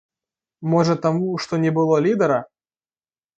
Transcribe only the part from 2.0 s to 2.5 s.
лідэра?